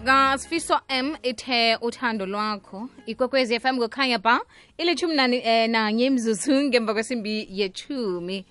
yakasifiso 0.00 0.80
m 0.88 1.16
ithe 1.22 1.76
uthando 1.80 2.26
lwakho. 2.26 2.88
Ikwekwezi 3.06 3.60
fm 3.60 3.78
kukhanya 3.78 4.18
ba 4.18 4.40
ilithumi 4.78 5.14
nanye 5.14 5.36
eh, 5.44 5.70
nanye 5.70 6.06
imzuzu 6.06 6.62
ngemva 6.62 6.92
kwesimbi 6.94 7.48
yechumi 7.50 8.44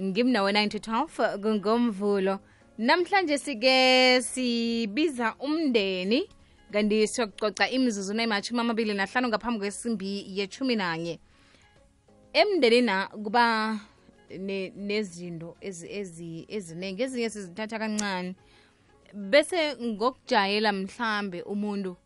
ngimnawe 0.00 0.52
9 0.52 0.68
to 0.68 0.78
12 0.78 1.38
kungomvulo 1.38 2.38
namhlanje 2.78 3.38
sike 3.38 4.22
sibiza 4.22 5.34
umndeni 5.40 6.28
kanti 6.72 7.06
siyokucoca 7.08 7.68
imizuzu 7.70 8.14
nayimashumi 8.14 8.60
amabili 8.60 8.94
nahlanu 8.94 9.28
ngaphambi 9.28 9.58
kwesimbi 9.58 10.24
yethumi 10.38 10.76
nanye. 10.76 11.18
Emndenina 12.32 13.06
kuba 13.06 13.78
ne- 14.38 14.72
nezinto 14.76 15.56
ezi- 15.60 15.88
ezi- 15.90 16.44
eziningi 16.48 17.02
ezinye 17.02 17.30
sizithatha 17.30 17.78
kancane 17.78 18.34
bese 19.14 19.76
ngokujayela 19.76 20.72
mhlambe 20.72 21.42
umuntu 21.42 21.96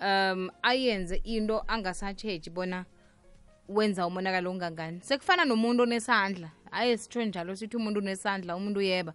um 0.00 0.50
ayenze 0.62 1.16
into 1.24 1.64
angasatshetshi 1.66 2.50
bona 2.50 2.84
wenza 3.68 4.06
umonakalo 4.06 4.50
ongangani. 4.50 5.00
Sekufana 5.00 5.44
nomuntu 5.44 5.82
onesandla 5.82 6.50
aye 6.70 6.98
sitsho 6.98 7.24
njalo 7.24 7.56
sithi 7.56 7.76
umuntu 7.76 8.00
unesandla 8.00 8.56
umuntu 8.56 8.80
uyeba. 8.80 9.14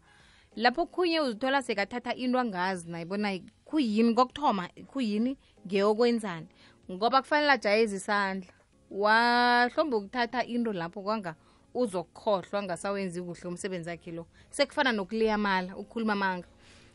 Lapho 0.56 0.86
khunye 0.86 1.20
uzithola 1.20 1.62
sekathatha 1.62 2.16
into 2.16 2.40
angazi 2.40 2.90
nayibona 2.92 3.40
kuyini 3.66 4.14
kokuthoma 4.14 4.70
kuyini 4.88 5.38
ngeyokwenzani. 5.68 6.48
Ngoba 6.92 7.22
kufanele 7.22 7.52
ajayeze 7.52 7.96
isandla 7.96 8.54
wahlombe 8.92 9.96
ukuthatha 9.96 10.44
into 10.46 10.74
lapho 10.74 11.02
kwanga 11.02 11.36
uzokukhohlwa 11.74 12.60
angasawenzi 12.60 13.22
kuhle 13.22 13.48
umsebenzi 13.48 13.90
wakhe 13.90 14.12
lo. 14.12 14.26
Sekufana 14.50 14.92
nokuliyamala 14.92 15.78
ukukhuluma 15.78 16.14
amanga 16.14 16.48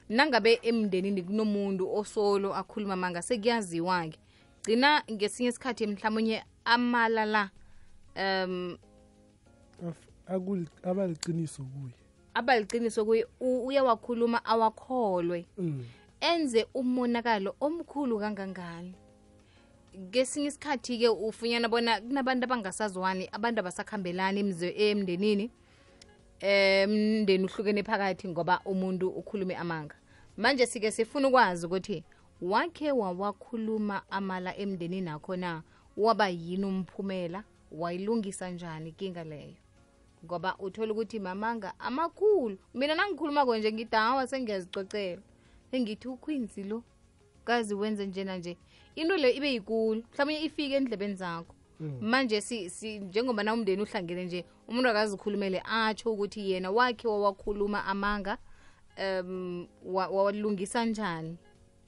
nangabe 0.08 0.58
emndenini 0.62 1.22
kunomuntu 1.22 1.94
osolo 1.94 2.54
akhuluma 2.54 2.96
manga 2.96 3.22
sekuyaziwa-ke. 3.22 4.18
Gcina 4.64 5.02
ngesinye 5.10 5.48
isikhathi 5.48 5.86
mhlawumunye 5.86 6.42
amala 6.64 7.24
la 7.24 7.50
um 8.16 8.76
abaliqiniso 10.82 11.62
kuye. 11.62 11.92
abaliqiniso 12.34 13.04
kuye 13.04 13.26
uyawakhuluma 13.40 14.44
awakholwe. 14.44 15.46
Mm. 15.58 15.84
enze 16.20 16.66
umonakalo 16.74 17.56
omkhulu 17.60 18.18
kangangani? 18.20 18.94
Ngesinye 19.98 20.46
isikhathi-ke 20.48 21.08
ufunyana 21.08 21.68
bona 21.68 22.00
kunabantu 22.00 22.44
abangasazwani 22.44 23.28
abantu 23.32 23.60
abasakhambelani 23.60 24.40
emze- 24.42 24.74
emndeni 26.42 27.44
uhlukene 27.44 27.82
phakathi 27.82 28.28
ngoba 28.28 28.60
umuntu 28.64 29.08
ukhulume 29.08 29.56
amanga. 29.56 29.94
Manje 30.36 30.66
sike 30.66 30.90
sifuna 30.90 31.28
ukwazi 31.28 31.66
ukuthi 31.66 32.04
wakhe 32.40 32.92
wawakhuluma 32.92 34.02
amala 34.10 34.56
emndenini 34.56 35.10
akho 35.10 35.36
na 35.36 35.62
waba 35.96 36.28
yini 36.28 36.64
umphumela 36.64 37.44
wayilungisa 37.72 38.50
njani 38.50 38.88
inkinga 38.88 39.24
leyo? 39.24 39.54
Ngoba 40.24 40.56
uthola 40.58 40.92
ukuthi 40.92 41.20
mamanga 41.20 41.74
amakhulu 41.78 42.58
mina 42.74 42.94
nangikhuluma 42.94 43.46
konje 43.46 43.72
ngithi 43.72 43.96
hawa 43.96 44.26
sengiyazicocela. 44.26 45.22
Engithi 45.72 46.08
ukhwinzi 46.08 46.62
lo 46.64 46.82
kazi 47.44 47.74
wenze 47.74 48.06
njena 48.06 48.36
nje. 48.36 48.56
Into 48.94 49.16
leyo 49.16 49.34
ibe 49.34 49.52
yikulu 49.52 50.02
mhlawumbe 50.12 50.44
ifike 50.44 50.74
endlebeni 50.74 51.14
zakho 51.14 51.54
manje 52.00 52.40
si, 52.40 52.70
si 52.70 52.98
njengoba 52.98 53.42
na 53.42 53.54
umndeni 53.54 53.82
uhlangene 53.82 54.24
nje 54.24 54.44
umuntu 54.68 54.88
akazikhulumele 54.88 55.62
atsho 55.64 56.12
ukuthi 56.12 56.50
yena 56.50 56.70
wakhe 56.70 57.08
wawakhuluma 57.08 57.84
amanga 57.84 58.38
um 58.98 59.66
wa- 59.84 60.08
wawalungisa 60.08 60.84
njani? 60.84 61.38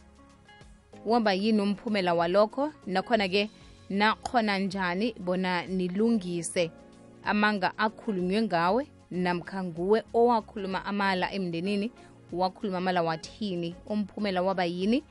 Waba 1.06 1.34
yini 1.34 1.62
umphumela 1.62 2.14
walokho? 2.14 2.72
Nakhona-ke 2.88 3.50
nakhona 3.90 4.58
njani 4.60 5.16
bona 5.20 5.66
nilungise 5.66 6.72
amanga 7.24 7.78
akhulunywe 7.78 8.42
ngawe 8.42 8.88
namkhanguwe 9.12 10.04
owakhuluma 10.14 10.86
amala 10.86 11.32
emndenini 11.34 11.92
wakhuluma 12.34 12.78
amala 12.78 13.02
wathini 13.04 13.76
umphumela 13.86 14.42
waba 14.42 14.66
yini 14.66 15.04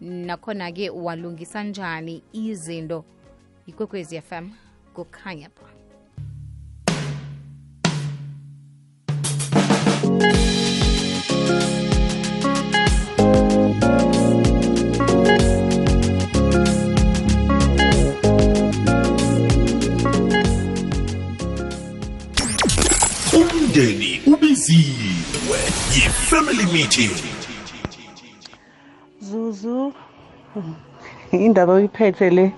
nakhona-ke 0.00 0.90
walungisa 0.90 1.62
njani 1.62 2.22
izinto. 2.32 3.04
Ikwekwezi 3.66 4.20
fm 4.20 4.50
kukhanya 4.94 5.48
ba 5.48 5.68
umndeni 23.32 24.11
ubiziwe 24.26 25.58
yi-family 25.94 26.66
meeting. 26.72 27.10
Zuzu 29.20 29.92
indaba 31.32 31.72
oyiphethe 31.72 32.30
le 32.30 32.52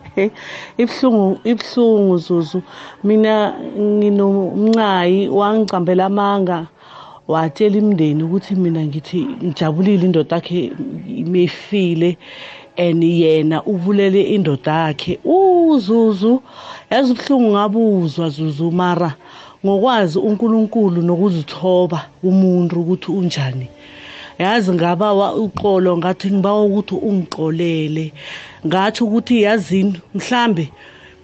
ibhlungu 0.79 1.39
ibhlungu 1.45 2.19
Zuzu. 2.19 2.63
Mina 3.05 3.55
nginomncayi 3.79 5.29
wangicambela 5.29 6.05
amanga 6.07 6.67
watshela 7.29 7.77
imndeni 7.77 8.23
ukuthi 8.23 8.55
mina 8.55 8.85
ngithi 8.85 9.27
ngijabulile 9.45 10.05
indoda 10.07 10.37
yakhe 10.37 10.73
imefile 11.09 12.19
and 12.77 13.03
yena 13.05 13.63
ubulele 13.63 14.23
indoda 14.23 14.73
yakhe 14.73 15.19
uzuzu 15.25 16.43
yazi 16.91 17.13
ubuhlungu 17.13 17.51
ngabuzwa 17.51 18.29
zuzu 18.29 18.71
mara. 18.71 19.15
Ngokwazi 19.65 20.19
uNkulunkulu 20.19 21.03
nokuzithoba 21.03 22.01
umuntu 22.23 22.81
ukuthi 22.81 23.13
unjani. 23.13 23.69
Yazi 24.39 24.73
ngabawa 24.73 25.35
uxolo 25.35 25.97
ngathi 25.99 26.31
ngibawa 26.31 26.63
ukuthi 26.65 26.95
ungixolele 26.95 28.13
ngathi 28.67 29.05
ukuthi 29.05 29.43
yazini 29.43 30.01
mhlambe 30.15 30.71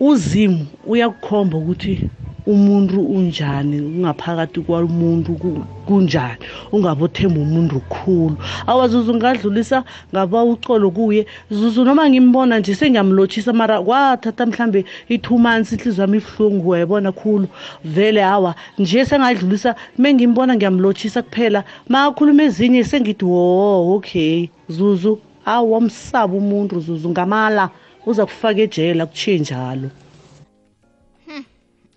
uzimu 0.00 0.66
uyakukhomba 0.86 1.58
ukuthi 1.58 2.00
umuntu 2.50 3.00
unjani 3.16 3.80
ungaphakathi 3.80 4.60
kwamuntu 4.60 5.32
ku- 5.38 5.64
kunjani 5.86 6.38
ungabothemba 6.72 7.40
umuntu 7.40 7.80
khulu. 7.88 8.36
Awazuzu 8.66 9.14
ngadlulisa 9.14 9.84
ngaba 10.14 10.44
ucolo 10.44 10.90
kuye. 10.90 11.26
Zuzu 11.50 11.84
noma 11.84 12.10
ngimbona 12.10 12.58
nje 12.58 12.74
sengiyamlotshisa 12.74 13.52
mara 13.52 13.82
kwathatha 13.82 14.46
mhlambe 14.46 14.84
i-two 15.08 15.38
months 15.38 15.72
inhliziyo 15.72 16.02
yami 16.02 16.18
ibuhlungu 16.18 16.68
wayabona 16.68 17.12
khulu. 17.12 17.46
Vele 17.84 18.22
hawa 18.22 18.54
nje 18.78 19.04
sengadlulisa 19.04 19.74
mengimbona 19.98 20.56
ngiyamlotshisa 20.56 21.22
kuphela. 21.22 21.64
Makhuluma 21.88 22.42
ezinye 22.42 22.84
sengithi 22.84 23.24
wo 23.24 23.94
okay. 23.96 24.48
Zuzu 24.68 25.18
awu 25.44 25.72
wamsaba 25.72 26.34
umuntu 26.36 26.80
zuzu 26.80 27.08
ngamala 27.10 27.70
uza 28.06 28.26
kufaka 28.26 28.60
ejele 28.60 29.02
akutshiye 29.02 29.38
njalo. 29.38 29.90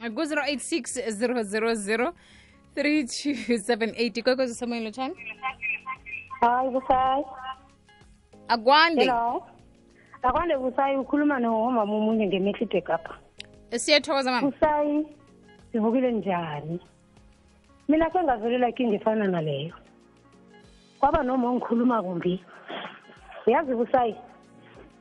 Ku-086 0.09 1.01
000 1.11 2.13
3278 2.75 4.19
ikwekwezi 4.19 4.55
semoyeni 4.55 4.85
lotshani 4.85 5.15
hayi 6.41 6.69
busayi 6.69 7.25
akwande 8.47 9.11
akwande 10.23 10.57
busayi 10.57 10.97
ukhuluma 10.97 11.39
nomama 11.39 11.94
omunye 11.94 12.27
ngemehlidek 12.27 12.89
apha. 12.89 13.13
Siyathokoza 13.75 14.31
mama. 14.31 14.51
Busayi 14.51 15.07
sivukile 15.71 16.11
njani? 16.11 16.79
Mina 17.88 18.11
sengavelela 18.11 18.69
inkinga 18.69 18.95
efana 18.95 19.27
naleyo. 19.27 19.75
Kwaba 20.99 21.23
noma 21.23 21.49
ongikhuluma 21.49 22.03
kumbi? 22.03 22.44
Uyazi 23.47 23.75
busayi 23.75 24.15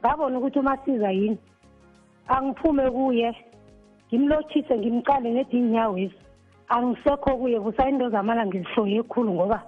ngabona 0.00 0.38
ukuthi 0.38 0.58
umasiza 0.58 1.10
yini? 1.10 1.38
Angiphume 2.28 2.90
kuye 2.90 3.36
ngimlotshise 4.12 4.78
ngimqale 4.78 5.30
nedi 5.32 5.56
iinyawezi 5.56 6.18
angisekho 6.68 7.30
kuye 7.40 7.58
busayi 7.60 7.90
into 7.92 8.10
zamala 8.10 8.46
ngizihloye 8.46 8.96
ekhulu 9.00 9.32
ngoba 9.34 9.58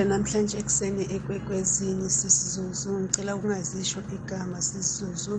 namhlanje 0.00 0.56
ekuseni 0.62 1.04
ekwekwezini 1.16 2.08
sisizuzu 2.18 2.90
ngicela 3.02 3.36
ukungazisho 3.36 4.00
igama 4.16 4.58
sisizuzu 4.68 5.34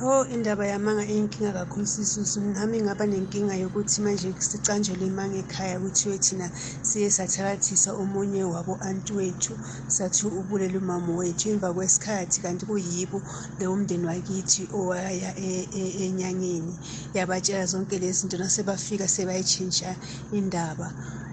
ho 0.00 0.26
indaba 0.34 0.64
yamanga 0.72 1.04
iyinkinga 1.12 1.52
kakhulu 1.58 1.86
sisizuzu 1.86 2.38
nami 2.54 2.76
ngaba 2.84 3.04
nenkinga 3.06 3.54
yokuthi 3.62 3.98
manje 4.04 4.28
sicanjelwe 4.48 5.06
imanga 5.12 5.36
ekhaya 5.44 5.76
kuthiwe 5.82 6.16
thina 6.24 6.46
siye 6.88 7.08
sathakathisa 7.16 7.90
omunye 8.02 8.44
wabo 8.52 8.74
anti 8.88 9.12
wethu 9.18 9.54
sathi 9.96 10.26
ubulele 10.40 10.78
umama 10.78 11.12
wethu. 11.20 11.44
Emva 11.52 11.74
kwesikhathi 11.74 12.38
kanti 12.44 12.64
kuyibo 12.68 13.18
lewo 13.58 13.76
mndeni 13.76 14.06
wakithi 14.06 14.62
owaya 14.78 15.30
e- 15.48 15.68
e- 15.82 15.94
enyangeni 16.06 16.74
yabatshela 17.16 17.66
zonke 17.66 17.98
lezi 17.98 18.18
zinto 18.20 18.36
nasebafika 18.38 19.08
sebayitshintsha 19.08 19.90
indaba. 20.38 20.88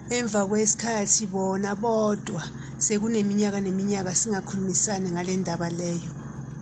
Emva 0.10 0.42
kwesikhathi 0.50 1.26
bona 1.34 1.76
bodwa 1.76 2.44
sekuneminyaka 2.86 3.60
neminyaka 3.62 4.12
singakhulumisani 4.16 5.08
ngale 5.12 5.34
ndaba 5.38 5.70
leyo. 5.70 6.12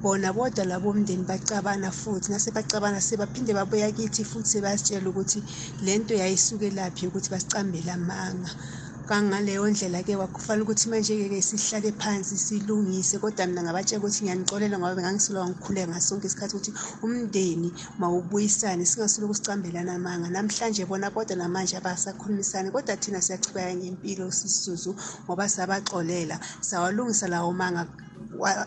Bona 0.01 0.33
bodwa 0.33 0.63
labo 0.65 0.93
mndeni 0.93 1.23
bacabana 1.29 1.91
futhi 1.91 2.31
nasebacabana 2.31 3.01
sebaphinde 3.01 3.51
babuya 3.53 3.91
kithi 3.91 4.23
futhi 4.25 4.49
sebasitshela 4.49 5.09
ukuthi 5.09 5.39
le 5.85 5.97
nto 5.99 6.13
yayisukelaphi 6.21 7.07
ukuthi 7.07 7.29
basicambele 7.33 7.91
amanga. 7.91 8.51
Kangaleyo 9.07 9.67
ndlela-ke 9.69 10.15
wakufanele 10.15 10.63
ukuthi 10.63 10.89
manje-ke 10.89 11.41
sihlale 11.41 11.91
phansi 11.91 12.37
silungise. 12.37 13.19
Kodwa 13.19 13.47
mina 13.47 13.63
ngabatshela 13.63 13.99
ukuthi 13.99 14.23
ngiyanixolela 14.23 14.77
ngoba 14.77 14.95
bengangisolwa 14.95 15.49
ngikhuleka 15.49 15.91
ngaso 15.91 16.07
sonke 16.07 16.27
isikhathi 16.27 16.55
ukuthi 16.55 16.71
umndeni 17.03 17.69
mawubuyisane 17.99 18.85
singasoloko 18.85 19.33
sicambelana 19.33 19.93
amanga 19.95 20.29
namhlanje 20.29 20.85
bona 20.85 21.11
kodwa 21.11 21.35
namanje 21.35 21.75
abasakhulumisani 21.77 22.71
kodwa 22.71 22.95
thina 23.01 23.19
siyachubeka 23.21 23.75
ngempilo 23.75 24.31
sisizuzu 24.31 24.91
ngoba 25.25 25.49
sabaxolela. 25.49 26.39
Sawalungisa 26.61 27.27
lawo 27.27 27.51
manga 27.53 27.83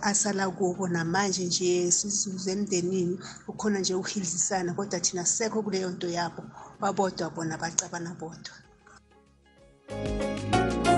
asala 0.03 0.51
kubo 0.51 0.89
namanje 0.89 1.45
nje 1.47 1.91
sizuze 1.91 2.53
emndenini 2.53 3.19
ukhona 3.49 3.79
nje 3.81 3.95
ukuhilizisana 3.95 4.75
kodwa 4.75 5.01
thina 5.01 5.25
sisekho 5.27 5.63
kuleyo 5.63 5.91
nto 5.91 6.09
yabo 6.09 6.43
babodwa 6.81 7.31
bona 7.31 7.57
bacabana 7.59 8.15
bodwa. 8.21 8.66
Thank 9.89 10.87
you. 10.87 10.96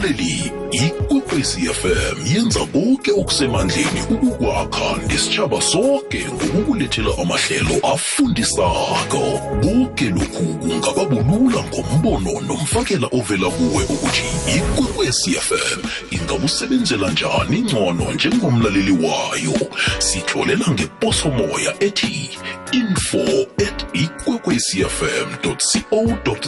Mlaleli 0.00 0.52
ikwekwezi 0.70 1.60
fm 1.60 2.26
yenza 2.34 2.60
konke 2.60 3.12
okusemandleni 3.12 4.00
ukukwakha 4.10 4.96
nesitshaba 5.08 5.62
sonke 5.62 6.26
ngokukulethela 6.34 7.10
amahlelo 7.22 7.74
afundisako. 7.92 9.40
Konke 9.62 10.04
lokhu 10.04 10.44
kungababulula 10.60 11.64
ngombono 11.64 12.40
nomfakela 12.40 13.08
ovela 13.12 13.50
kuwe 13.50 13.84
ukuthi 13.84 14.22
ikwekwezi 14.56 15.30
fm 15.30 15.80
ingakusebenzela 16.10 17.10
njani 17.10 17.60
ngcono 17.60 18.12
njengomlaleli 18.12 18.92
wayo. 18.92 19.54
Sitlolela 19.98 20.66
ngeposomoya 20.70 21.74
ethi 21.80 22.30
info 22.72 23.18
at 23.58 23.86
ikwekwecfm 23.94 25.36
co 25.42 25.56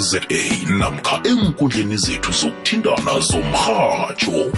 za 0.01 0.21
namkha 0.79 1.21
enkundleni 1.25 1.97
zethu 1.97 2.33
zokuthindana 2.33 3.21
zomrhatsho 3.21 4.53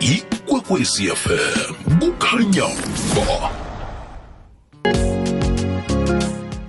ikwekwecfm 0.00 1.74
kukhanya 2.00 2.68
ba. 3.14 3.50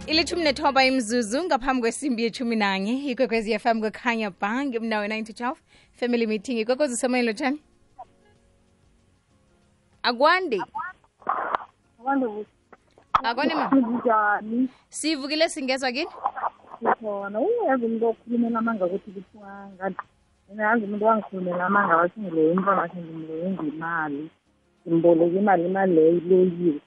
Ilithumi 0.07 0.43
nethoba 0.43 0.85
imzuzu 0.85 1.43
ngaphambi 1.43 1.81
kwesimbi 1.81 2.23
yethumi 2.23 2.55
nanye 2.55 2.93
ikwekwezi 3.11 3.59
fm 3.59 3.81
kukhanya 3.81 4.31
ba 4.31 4.65
ngimnawe 4.65 5.07
912 5.07 5.55
family 5.91 6.27
meeting 6.27 6.59
ikwekwezi 6.59 6.93
usemoyeni 6.93 7.27
lotshani 7.27 7.59
akwande 10.03 10.59
akwande 13.23 13.55
ma? 13.55 13.71
Njani 13.71 14.69
sivukile 14.89 15.49
singezwa 15.49 15.91
kini? 15.91 16.09
Khona 16.99 17.39
uyazi 17.39 17.85
umuntu 17.85 18.05
okhulumela 18.07 18.59
amanga 18.59 18.85
ukuthi 18.85 19.11
kuthiwa 19.11 19.69
ngani 19.75 19.95
mina 20.49 20.63
yazi 20.63 20.83
umuntu 20.85 21.05
wangikhulumela 21.05 21.65
amanga 21.65 21.97
wathi 21.97 22.19
ngiloye 22.19 22.51
umntwana 22.51 22.81
wakhe 22.81 22.99
ngimloye 23.01 23.49
ngemali 23.51 24.29
ngimboleke 24.87 25.37
imali 25.37 25.65
imali 25.65 25.93
leyo 25.95 26.11
iloyiwe. 26.17 26.79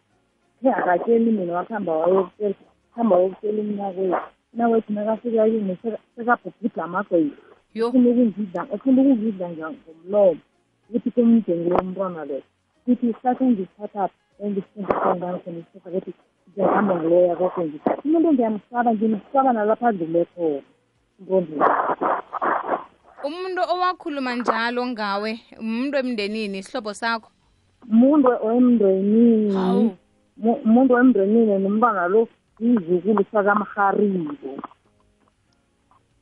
Khe 0.63 0.71
akatsheli 0.71 1.31
mina 1.31 1.53
wakuhamba 1.53 1.93
wayokutshela 1.93 2.55
hamba 2.97 3.17
wayokutshela 3.17 3.63
umnakwethu 3.63 4.17
umnakwethu 4.53 4.93
nakafika 4.93 5.45
yini 5.45 5.77
sekabhubhudla 6.17 6.85
amagwethu 6.85 7.37
yo. 7.75 7.89
Ufuna 7.89 8.11
ukungidla 8.11 8.67
ufuna 8.75 9.03
ukungidla 9.03 9.49
ngomlomo. 9.51 10.41
Ukuthi 10.89 11.11
kumdeni 11.11 11.71
lo 11.71 11.79
mntwana 11.85 12.25
lo. 12.25 12.43
Kuthi 12.85 13.07
isikhathi 13.11 13.45
isithatha 14.41 15.51
ukuthi 15.87 16.13
ngiyahamba 16.53 16.95
ngiloya 16.97 17.35
kokho 17.37 17.61
nje 17.63 17.79
umuntu 18.05 18.29
ngiyamsaba 18.33 18.91
ngimsaba 18.95 19.51
nalapha 19.53 19.89
adlule 19.89 20.23
khona 20.35 20.63
ngondlela 21.23 21.67
umuntu 23.27 23.61
owakhuluma 23.73 24.33
njalo 24.35 24.83
ngawe 24.87 25.31
umuntu 25.63 25.95
emndenini 25.99 26.59
isihlobo 26.59 26.95
sakho? 26.95 27.29
Umuntu 27.91 28.29
wemndenini. 28.47 29.55
Hawu. 29.55 29.97
mu- 30.37 30.61
umuntu 30.67 30.95
wemndenini 30.95 31.59
nomntwana 31.59 32.09
lo 32.09 32.29
yizukulu 32.61 33.23
sakamrharibo. 33.33 34.51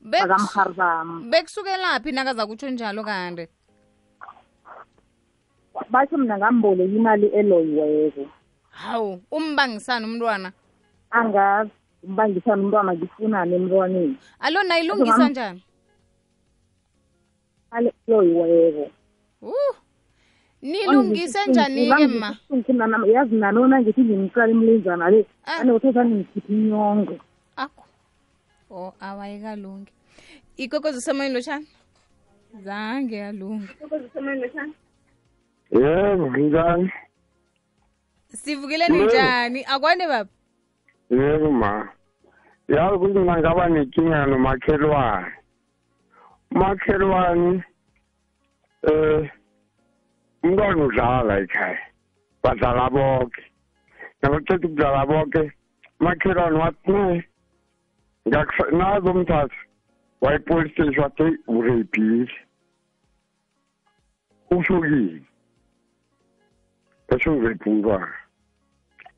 Beks- 0.05 0.21
sakamrharibam 0.29 1.31
bekusukelaphi 1.31 2.13
nakaza 2.13 2.47
kutsho 2.47 2.69
njalo 2.71 3.03
kanti? 3.05 3.45
Batsho 5.91 6.17
mna 6.19 6.39
ngamboleka 6.39 6.95
imali 6.97 7.27
eloyiweko. 7.27 8.27
Hawu 8.71 9.21
umbangisana 9.31 10.07
umntwana? 10.07 10.53
Angazi 11.11 11.71
umbangisana 12.03 12.63
umntwana 12.63 12.93
ngifunani 12.95 13.55
emntwaneni? 13.55 14.17
Alo 14.41 14.63
nayilungisa 14.63 15.29
njani? 15.29 15.63
Aloyiweko 17.71 18.91
uh 19.43 19.75
nilungise 20.63 21.47
njani-ke 21.47 22.07
ma? 22.07 22.37
yazi 23.15 23.35
nanona 23.35 23.81
ngithi 23.81 24.03
ngimqala 24.05 24.53
imlenzana 24.53 25.11
le? 25.11 25.27
Ah. 25.45 25.61
ane 25.61 25.73
uthatha 25.73 26.05
ngikhipha 26.05 26.53
inyongo? 26.53 27.17
Akho. 27.57 27.85
O 28.71 28.93
awayikalungi 29.01 29.93
ikwekwezi 30.57 31.01
semoyeni 31.01 31.35
lotshani 31.35 31.67
zange 32.65 33.17
yalunga 33.17 33.73
yebo 35.73 36.27
njani 36.37 36.93
sivukile 38.29 38.89
ninjani? 38.89 39.65
Akwane 39.65 40.07
baba? 40.09 40.31
Yebo 41.11 41.51
ma. 41.53 41.89
Yazi 42.69 42.95
ukuthi 42.95 43.19
mina 43.19 43.39
ngaba 43.39 43.69
nenkinga 43.69 44.27
nomakhelwane. 44.27 45.33
Umakhelwane 46.51 47.63
eh 48.83 49.31
umntwana 50.43 50.85
udlala 50.85 51.39
ekhaya 51.41 51.79
badlala 52.43 52.91
bonke 52.91 53.43
nabaceda 54.23 54.67
ukudlala 54.67 55.07
bonke 55.07 55.53
umakhelwane 56.01 56.59
wathi 56.59 56.93
ne 56.93 57.25
nazomthatha 58.79 59.57
wayepolice 60.21 60.73
station 60.73 61.03
wathi 61.03 61.23
"Hey, 61.23 61.37
ureyibhile 61.49 62.33
ushukile 64.51 65.23
bese 67.11 67.31
ngireyibhe 67.31 67.67
umntwana 67.67 68.09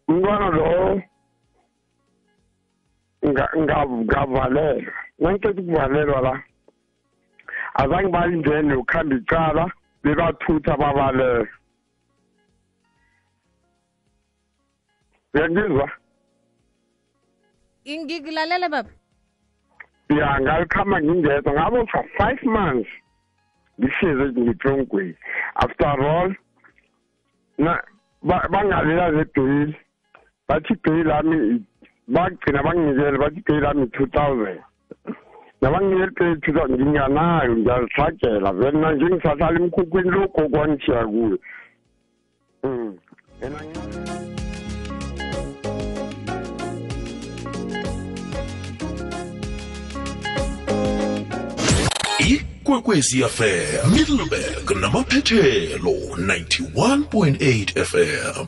umntwana 0.09 0.47
lo 0.57 0.69
nga- 3.29 3.53
nga- 3.57 3.87
ngavalelwa 3.87 4.93
nangiceda 5.21 5.61
ukuvalelwa 5.63 6.21
la 6.27 6.35
azange 7.81 8.09
balindene 8.15 8.75
ukuhamba 8.75 9.15
icala 9.17 9.65
bebathutha 10.03 10.77
babalelwa 10.77 11.49
uyangizwa 15.35 15.87
ngikulalela 17.87 18.69
baba? 18.69 18.91
Ya 20.09 20.41
ngalikhamba 20.41 21.01
ngingedwa. 21.03 21.53
Ngabo 21.53 21.87
for 21.91 22.05
five 22.19 22.43
months 22.45 22.91
ngihlezi 23.81 24.41
ngitrongweni 24.41 25.17
after 25.57 25.89
all 25.89 26.29
na 26.29 26.35
ba- 26.35 26.42
bangalela 28.53 29.13
zebheyili 29.13 29.77
bathi 30.49 30.73
ibheyili 30.73 31.09
lami 31.09 31.65
bagcina 32.09 32.63
banginikele 32.63 33.19
bathi 33.19 33.39
ibheyili 33.39 33.65
lami 33.67 33.87
two 33.87 34.07
thousand. 34.07 34.61
Nabanginikele 35.61 36.11
ibheyili 36.13 36.41
two 36.41 36.53
thousand 36.53 36.81
nginganayo 36.81 37.57
ngiyazihagela 37.57 38.53
vele 38.53 38.79
manje 38.79 39.05
ngisahlala 39.05 39.61
emkhukhwini 39.61 40.11
lokho 40.11 40.49
kwangithiya 40.49 41.07
kuyo. 41.07 41.39
Um 42.65 42.99
and 43.43 44.12
angi- 52.63 52.69
ikwekwezi 52.69 53.23
fm 53.37 53.91
middleburg 53.93 54.71
namaphethelo 54.81 55.93
91.8 56.17 57.85
fm 57.85 58.47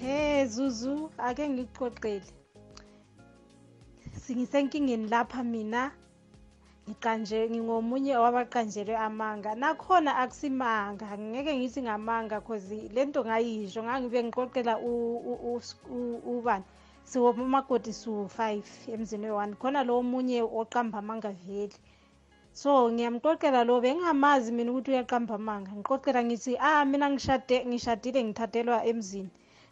He 0.00 0.46
Zuzu 0.46 1.10
ake 1.18 1.48
ngikuxoxele. 1.48 2.22
Singisenkingeni 4.22 5.08
lapha 5.08 5.42
mina. 5.44 5.92
Ngiqanje 6.90 7.38
ngingomunye 7.50 8.14
wabaqanjelwe 8.24 8.96
amanga. 9.08 9.50
Nakhona 9.62 10.12
akusimanga, 10.22 11.06
ngeke 11.30 11.52
ngithi 11.58 11.80
ngamanga 11.86 12.36
cause 12.46 12.78
lento 12.94 13.20
ngayisho 13.28 13.80
ngangibe 13.86 14.18
ngiqoqela 14.26 14.74
ubani. 16.32 16.66
Siwo 17.08 17.30
makoti 17.54 17.92
su 18.00 18.12
5 18.26 18.90
emzini 18.94 19.28
we1. 19.34 19.50
Khona 19.60 19.80
lo 19.88 19.92
omunye 20.00 20.38
oqamba 20.60 20.96
amanga 21.02 21.30
vele. 21.42 21.76
so 22.52 22.90
ngiyamxoxela 22.90 23.60
lo 23.68 23.74
bengingamazi 23.84 24.50
mina 24.52 24.70
ukuthi 24.70 24.90
uyaqamba 24.90 25.34
amanga 25.40 25.70
ngiqoxela 25.78 26.20
ngithi 26.26 26.52
ah 26.68 26.82
mina 26.90 27.06
ngishade 27.12 27.56
ngishadile 27.68 28.20
ngithathelwa 28.24 28.78
emzini 28.90 29.30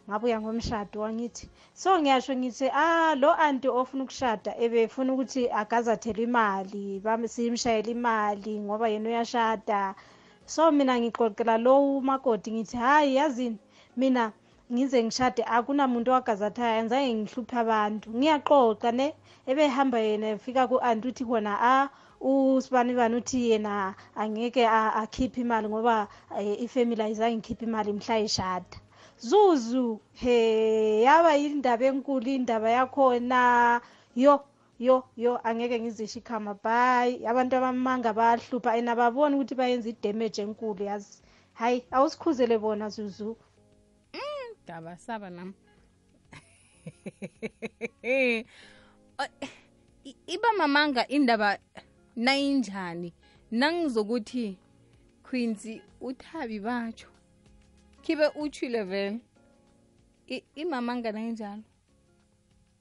ngabuya 0.09 0.41
ngomshado 0.41 1.01
wangithi 1.05 1.45
so 1.73 1.99
ngiyasho 2.01 2.33
ngithi 2.35 2.67
ah 2.73 3.13
lo 3.15 3.29
anti 3.33 3.67
ofuna 3.69 4.03
ukushada 4.03 4.51
ebefuna 4.57 5.13
ukuthi 5.13 5.45
agazathelwe 5.61 6.23
imali 6.29 6.99
bami 7.05 7.27
simshayele 7.29 7.91
imali 7.93 8.59
ngoba 8.59 8.89
yena 8.89 9.09
uyashada. 9.09 9.95
So 10.45 10.71
mina 10.71 10.97
ngixoxela 10.99 11.57
lo 11.61 11.97
umakoti 12.01 12.49
ngithi 12.51 12.77
hayi 12.77 13.15
yazini 13.15 13.57
mina 13.97 14.33
ngize 14.73 14.97
ngishade 15.03 15.43
akunamuntu 15.45 16.09
owagazathayo 16.11 16.79
angizange 16.81 17.13
ngihluphe 17.13 17.55
abantu. 17.63 18.07
Ngiyaxoxa 18.17 18.89
ne 18.91 19.07
ebehamba 19.45 19.99
yena 20.01 20.27
efika 20.33 20.65
ku-anti 20.69 21.05
uthi 21.07 21.23
khona 21.25 21.53
ah 21.61 21.85
usibani 22.21 22.93
bani 22.97 23.15
uthi 23.21 23.49
yena 23.49 23.93
angeke 24.17 24.65
a- 24.65 24.93
akhiphe 25.05 25.41
imali 25.41 25.67
ngoba 25.69 26.07
eh, 26.37 26.61
ifamily 26.65 27.01
ayizange 27.03 27.37
ngikhiphe 27.37 27.65
imali 27.69 27.93
mhla 27.93 28.15
eshada. 28.25 28.77
Zuzu. 29.21 29.99
He 30.13 31.01
yaba 31.03 31.33
yindaba 31.35 31.85
enkulu 31.85 32.27
indaba 32.27 32.69
yakhona. 32.69 33.81
Yo 34.15 34.43
yo 34.79 35.03
yo 35.17 35.37
angeke 35.43 35.79
ngizisho 35.79 36.19
ikhama. 36.19 36.53
Bhayi 36.63 37.25
abantu 37.27 37.55
abamanga 37.55 38.13
bayahlupha 38.13 38.77
and 38.77 38.89
ababoni 38.89 39.35
ukuthi 39.35 39.55
bayenza 39.55 39.89
idamage 39.89 40.41
enkulu 40.41 40.83
yazi. 40.83 41.21
Hayi 41.53 41.83
awusikhuzele 41.91 42.57
bona 42.57 42.89
zuzu. 42.89 43.37
Daba 44.65 44.97
saba 44.97 45.29
nami. 45.29 45.53
Iba 50.27 50.53
mamanga 50.57 51.07
indaba 51.07 51.57
nayinjani? 52.15 53.13
Nangizokuthi 53.51 54.57
quincy 55.23 55.81
uthabi 56.01 56.59
batsho 56.59 57.07
khibe 58.09 58.27
utshile 58.35 58.83
vele. 58.83 59.19
I- 60.27 60.43
nganayinjalo 60.55 60.95
nayinjalo 61.11 61.61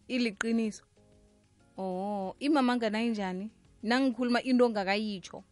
iliqiniso. 0.08 0.84
Oh 1.76 2.34
imama 2.40 2.76
nganayinjani 2.76 3.50
nangikhuluma 3.82 4.42
into 4.42 4.64
ongakayitsho 4.64 5.44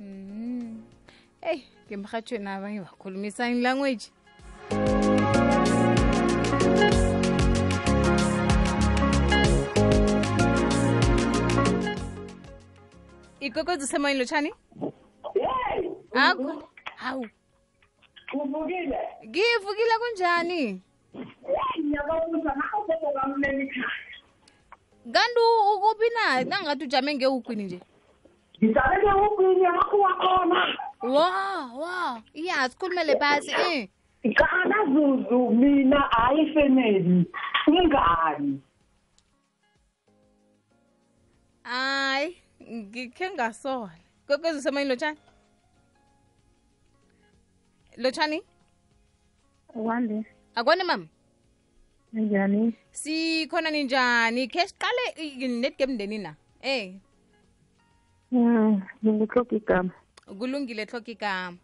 mm. 0.00 0.82
eyi 1.40 1.64
ngemrhatshweni 1.88 2.48
abanye 2.48 2.80
bakhuluma 2.80 3.26
i-sign 3.26 3.62
language. 3.62 4.12
Ikokozi 13.40 13.84
usemoyeni 13.84 14.18
lotshani 14.20 14.52
hawu 16.96 17.26
uvukile 18.34 18.98
ngivukile 19.26 19.94
kunjani? 20.00 20.80
Ngiyababuza 21.80 22.50
ngakho 22.56 23.12
kamleni 23.20 23.62
ekhaya 23.62 24.12
kanti 25.12 25.40
u- 25.40 25.74
ukuphi 25.74 26.08
na? 26.14 26.44
Nangathi 26.44 26.84
ujame 26.84 27.14
ngewugwini 27.14 27.64
nje. 27.64 27.80
Ngijabele 28.64 29.12
ugwini 29.12 29.60
ngakho 29.60 29.98
wakhona. 29.98 30.78
Wa 31.02 31.30
wa. 31.82 32.22
Iya 32.34 32.68
sikhulumele 32.68 33.16
phasi 33.18 33.50
eh. 33.50 33.88
Qala 34.36 34.76
zuzu 34.86 35.50
mina 35.50 36.00
hayi 36.00 36.54
family 36.54 37.26
ingani 37.66 38.60
hayi 41.62 42.36
ngikhe 42.72 43.30
ngasola 43.30 43.90
kokwezi 44.26 44.58
usemoyeni 44.58 44.90
lotshani 44.90 45.18
lotshani 47.96 48.42
Wande, 49.74 50.24
akwane 50.54 50.84
mama 50.84 51.06
njani? 52.12 52.74
sikhona 52.90 53.70
ninjani 53.70 54.48
khe 54.48 54.66
siqale 54.68 55.04
i- 55.16 55.48
netgame 55.48 55.92
mndeni 55.94 56.18
na 56.18 56.34
eh 56.62 56.94
ngikuhloka 59.04 59.56
igama. 59.56 59.90
kulungile 60.38 60.84
hloka 60.84 61.10
igama 61.10 61.56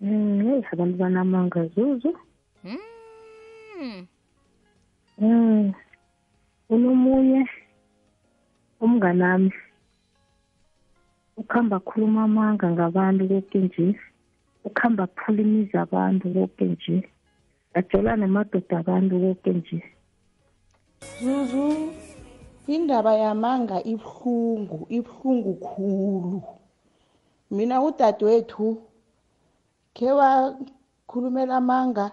Mm, 0.00 0.42
hey, 0.42 0.62
abantu 0.72 0.96
banamanga 0.98 1.66
zuzu. 1.66 2.18
Mm. 2.64 4.06
Mm. 5.18 5.72
Unomunye 6.68 7.46
umnganami 8.80 9.52
ukhamba 11.36 11.80
khuluma 11.80 12.24
amanga 12.24 12.70
ngabantu 12.70 13.28
konke 13.28 13.58
nje. 13.58 13.96
Ukhamba 14.64 15.06
kuphula 15.06 15.40
imizi 15.42 15.76
abantu 15.84 16.24
konke 16.34 16.64
nje. 16.64 16.96
Ajela 17.78 18.16
namadoda 18.16 18.74
abantu 18.82 19.14
konke 19.22 19.50
nje. 19.58 19.78
zuzu 21.22 21.66
indaba 22.74 23.12
yamanga 23.22 23.76
ibuhlungu 23.92 24.86
ibuhlungu 24.96 25.52
khulu 25.66 26.42
mina 27.50 27.76
udadewethu 27.82 28.66
khe 29.94 30.08
wa 30.18 30.30
khulumela 31.08 31.56
amanga 31.62 32.06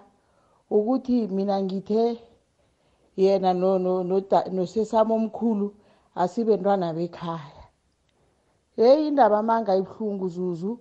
ukuthi 0.69 1.27
mina 1.35 1.55
ngithe 1.63 2.03
yena 3.21 3.53
no 3.53 3.71
no 3.79 3.93
noda- 4.09 4.49
nosesami 4.55 5.11
omkhulu 5.13 5.67
asibentwana 6.21 6.87
bekhaya 6.97 7.63
heyi 8.75 9.07
indaba 9.07 9.39
amanga 9.39 9.71
ibuhlungu 9.79 10.27
zuzu 10.35 10.71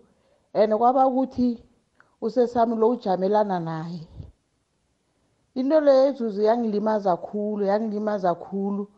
and 0.54 0.72
kwaba 0.74 1.06
ukuthi 1.06 1.62
usesami 2.20 2.76
lo 2.76 2.88
ujamelana 2.88 3.60
naye. 3.60 4.08
Into 5.54 5.80
leyo 5.80 6.12
zuzu 6.12 6.42
yangilimaza 6.42 7.16
khulu 7.16 7.64
yangilimaza 7.64 8.34
khulu. 8.34 8.88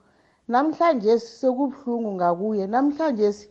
Namhlanje 0.49 1.19
sekubuhlungu 1.19 2.13
ngakuye. 2.13 2.67
Namhlanje 2.67 3.49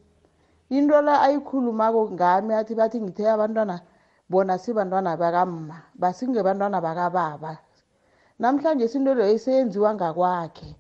into 0.70 1.02
la 1.02 1.22
ayikhulumako 1.22 2.12
ngami 2.12 2.54
athi 2.54 2.76
bathi 2.76 3.02
ngithe 3.02 3.30
abantwana 3.30 3.82
bona 4.30 4.58
sibantwana 4.58 5.18
bakamma 5.18 5.76
basingebantwana 5.96 6.82
bakababa. 6.82 7.58
Namhlanje 8.40 8.86
into 8.86 9.14
leyo 9.14 9.34
iseyenziwa 9.34 9.94
ngakwakhe. 9.96 10.76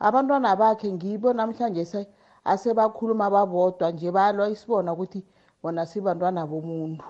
Abantwana 0.00 0.56
bakhe 0.56 0.92
ngibo 0.92 1.32
namhlanje 1.32 1.84
se- 1.84 2.08
asebakhuluma 2.44 3.30
babodwa 3.30 3.90
nje 3.92 4.10
balwa 4.12 4.48
isibona 4.48 4.92
ukuthi 4.92 5.24
bona 5.66 5.82
sibantwana 5.86 6.46
bomuntu. 6.46 7.04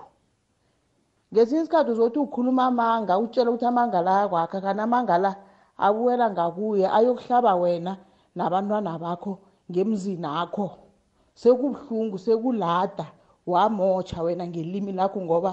Ngesinye 1.31 1.61
isikhathi 1.61 1.91
uzothi 1.91 2.19
ukhuluma 2.19 2.63
amanga 2.65 3.13
utshela 3.21 3.49
ukuthi 3.51 3.65
amanga 3.69 4.01
la 4.01 4.13
akwakha 4.23 4.57
kanti 4.61 4.81
amanga 4.81 5.17
la 5.17 5.31
abuwela 5.85 6.25
ngakuye 6.33 6.85
ayokuhlaba 6.97 7.53
wena 7.61 7.93
nabantwana 8.35 8.97
bakho 8.97 9.37
ngemzini 9.69 10.25
akho 10.41 10.67
sekubuhlungu 11.35 12.17
sekulada 12.17 13.05
wamotsha 13.45 14.23
wena 14.25 14.47
ngelimi 14.47 14.91
lakho 14.91 15.21
ngoba 15.21 15.51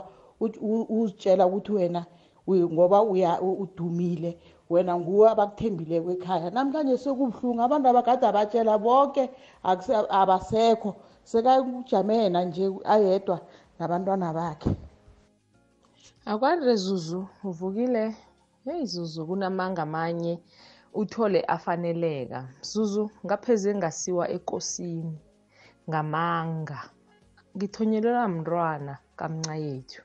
uzitshela 0.96 1.44
ukuthi 1.46 1.72
wena 1.72 2.06
ngoba 2.48 2.98
udumile 3.62 4.38
wena 4.70 4.96
nguwe 4.96 5.28
abakuthembileko 5.30 6.08
ekhaya. 6.16 6.48
Namhlanje 6.50 6.96
sekubuhlungu 6.96 7.60
abantu 7.62 7.86
abagade 7.88 8.24
abatshela 8.26 8.78
bonke 8.78 9.28
abasekho. 10.20 10.90
Sekakujame 11.30 12.14
yena 12.22 12.40
nje 12.44 12.64
ayedwa 12.94 13.36
nabantwana 13.78 14.28
bakhe. 14.38 14.72
Akwande 16.30 16.74
zuzu 16.84 17.20
uvukile? 17.48 18.04
Heyi 18.64 18.86
zuzu 18.86 19.20
kunamanga 19.28 19.82
amanye 19.82 20.34
uthole 21.00 21.40
afaneleka. 21.54 22.38
Zuzu 22.70 23.10
ngapheze 23.24 23.70
ngasiwa 23.78 24.24
ekosini. 24.36 25.18
Ngamanga. 25.88 26.80
Ngithonyelelwa 27.56 28.28
mntwana 28.28 28.92
kamnca 29.18 29.54
yethu 29.64 30.02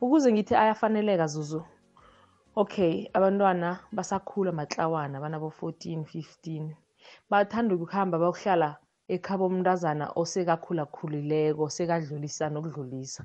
ukuze 0.00 0.28
ngithi 0.32 0.54
ayafaneleka 0.62 1.26
zuzu 1.34 1.60
okay 2.62 2.94
abantwana 3.16 3.68
basakhula 3.96 4.50
matlawana 4.58 5.16
banabo 5.22 5.48
14 5.60 6.02
15 6.02 6.70
bathanda 7.30 7.74
ukuhamba 7.74 8.14
bayokuhlala 8.22 8.68
ekhabo 9.14 9.48
mntazana 9.48 10.06
osekakhulakhulileko 10.20 11.64
sekadlulisa 11.76 12.44
nokudlulisa. 12.52 13.22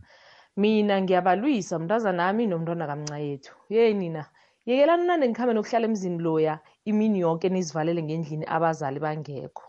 Mina 0.62 0.96
ngiyabalwisa 1.02 1.76
mntazanami 1.80 2.44
nomntwana 2.48 2.86
kamnca 2.90 3.18
yethu 3.28 3.54
ye 3.74 3.94
nina 3.94 4.24
yekelani 4.68 5.06
nande 5.08 5.26
ngikhambe 5.28 5.54
nokuhlala 5.54 5.86
emzini 5.90 6.20
loya 6.26 6.56
imini 6.90 7.20
yonke 7.26 7.48
nizivalele 7.50 8.02
ngendlini 8.04 8.46
abazali 8.56 9.00
bangekho? 9.06 9.66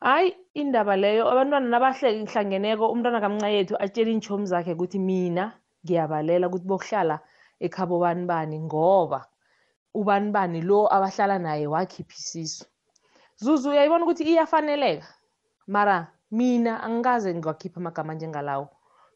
Hayi 0.00 0.28
indaba 0.60 0.96
leyo 0.96 1.24
abantwana 1.32 1.68
nabahlangeneko 1.72 2.84
umntwana 2.92 3.20
kamnca 3.24 3.48
yethu 3.56 3.74
atshela 3.84 4.10
iintshomi 4.10 4.46
zakhe 4.50 4.72
ukuthi 4.74 4.98
mina 4.98 5.44
ngiyabalela 5.84 6.48
ukuthi 6.48 6.66
bokuhlala 6.70 7.16
ekhabo 7.64 7.96
bani 8.04 8.24
bani 8.30 8.56
ngoba 8.66 9.20
ubani 9.94 10.30
bani 10.36 10.58
lo 10.68 10.78
abahlala 10.94 11.36
naye 11.38 11.66
wakhipha 11.66 12.16
isisu. 12.20 12.64
Zuzu 13.36 13.70
uyayibona 13.70 14.04
ukuthi 14.04 14.24
iyafaneleka? 14.24 15.06
Mara 15.66 16.12
mina 16.30 16.82
angikaze 16.82 17.34
ngiwakhipha 17.34 17.80
amagama 17.80 18.14
njengalawo. 18.14 18.68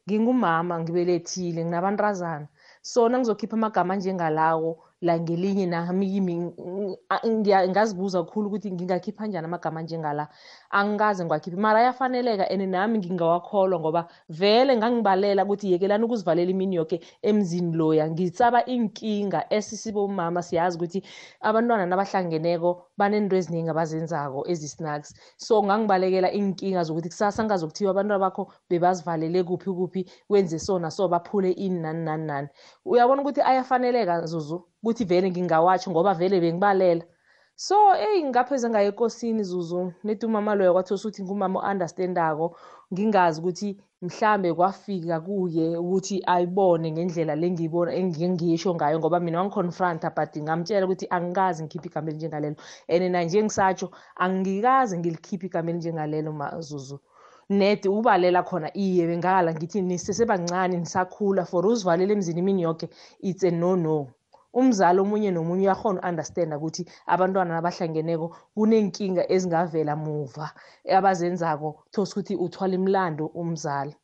Ngingumama 0.06 0.80
ngibelethile 0.80 1.64
nginabantrazana 1.64 2.46
so 2.82 3.08
nangizokhipha 3.08 3.56
amagama 3.56 3.96
njengalawo. 3.96 4.85
La 5.02 5.18
ngelinye 5.20 5.66
nami 5.66 6.06
kimi 6.10 6.34
ng- 6.34 6.96
a- 7.10 7.20
ngiya- 7.28 7.68
ngazibuza 7.68 8.22
khulu 8.24 8.48
ukuthi 8.48 8.72
ngingakhipha 8.72 9.26
njani 9.26 9.46
amagama 9.46 9.82
njengala. 9.82 10.28
Angikaze 10.70 11.24
ngiwakhiphe. 11.24 11.56
Mara 11.56 11.80
ayafaneleka 11.80 12.50
and 12.50 12.62
nami 12.70 12.98
ngingawakholwa 12.98 13.80
ngoba 13.80 14.08
vele 14.28 14.76
ngangibalela 14.76 15.44
ukuthi 15.44 15.72
yekelani 15.72 16.04
ukuzivalela 16.04 16.50
imini 16.50 16.76
yoke 16.76 17.00
emzini 17.22 17.76
loya. 17.76 18.10
Ngisaba 18.10 18.64
inkinga 18.64 19.46
esisibomama 19.52 20.42
siyazi 20.42 20.76
ukuthi 20.76 21.02
abantwana 21.40 21.86
nabahlangeneko 21.86 22.86
banento 22.96 23.36
eziningi 23.36 23.70
abazenzako 23.70 24.44
ezi-snacks. 24.48 25.14
So 25.36 25.62
ngangibalekela 25.62 26.32
iinkinga 26.32 26.82
zokuthi 26.84 27.08
kusasa 27.08 27.44
ngazokuthiwa 27.44 27.90
abantwana 27.90 28.18
bakho 28.18 28.52
bebazivalele 28.70 29.44
kuphi 29.44 29.70
kuphi 29.70 30.00
wenze 30.28 30.58
so 30.58 30.78
naso 30.78 31.08
baphule 31.08 31.50
ini 31.52 31.80
nani 31.80 32.04
nani 32.04 32.26
nani. 32.26 32.48
Uyabona 32.84 33.22
ukuthi 33.22 33.40
ayafaneleka 33.40 34.26
zuzu? 34.26 34.64
Ukuthi 34.86 35.04
vele 35.04 35.30
ngingawatsho 35.30 35.90
ngoba 35.90 36.14
vele 36.14 36.40
bengibalela. 36.40 37.04
So 37.58 37.76
eyi 38.06 38.24
ngapheze 38.24 38.68
ngayo 38.70 38.88
ekosini 38.92 39.42
zuzu 39.50 39.92
neti 40.04 40.26
umama 40.26 40.54
loyo 40.54 40.72
kwathosa 40.74 41.04
ukuthi 41.08 41.22
ngumama 41.24 41.58
o-understandako 41.60 42.46
ngingazi 42.92 43.40
ukuthi 43.40 43.68
mhlambe 44.04 44.48
kwafika 44.54 45.16
kuye 45.26 45.66
ukuthi 45.82 46.16
ayibone 46.32 46.86
ngendlela 46.92 47.34
le 47.40 47.48
ngiyibona 47.50 47.90
engingisho 48.00 48.70
ngayo 48.76 48.96
ngoba 48.98 49.18
mina 49.20 49.38
wangiconfronta 49.40 50.08
but 50.16 50.32
ngamtshela 50.44 50.86
ukuthi 50.86 51.06
angikazi 51.16 51.60
ngikhiphe 51.64 51.88
igama 51.88 52.08
elinjengalelo. 52.10 52.56
And 52.92 53.02
nanje 53.12 53.42
ngisatsho 53.42 53.86
angikaze 54.24 54.94
ngilikhiphe 54.98 55.46
igama 55.46 55.70
elinjengalelo 55.70 56.30
mazuzu 56.40 56.96
ned 57.48 57.86
ubalela 57.86 58.42
khona 58.42 58.68
iye 58.84 59.06
bengala 59.06 59.50
ngithi 59.54 59.78
nisesebancane 59.82 60.76
nisakhula 60.76 61.42
for 61.50 61.66
uzivalele 61.66 62.12
emzini 62.12 62.40
imini 62.42 62.62
yonke 62.66 62.86
it's 63.28 63.44
a 63.44 63.50
no 63.50 63.76
no 63.76 64.08
umzali 64.60 64.98
omunye 65.04 65.30
nomunye 65.30 65.64
uyakhona 65.66 66.00
u-understanda 66.00 66.56
ukuthi 66.56 66.82
abantwana 67.14 67.54
nabahlangeneko 67.54 68.26
kunenkinga 68.56 69.22
ezingavela 69.34 69.94
muva 70.04 70.46
abazenzako 70.96 71.68
those 71.92 72.12
ukuthi 72.12 72.34
uthwala 72.44 72.74
imlando 72.80 73.24
umzali. 73.40 73.94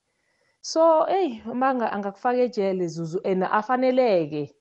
So 0.60 0.82
eyi 1.08 1.42
manga 1.54 1.92
angakufaka 1.92 2.38
ejele 2.46 2.86
zuzu 2.94 3.18
and 3.24 3.42
afaneleke. 3.44 4.54